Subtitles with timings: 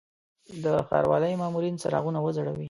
[0.63, 2.59] د ښاروالي مامورین څراغونه وځړوي.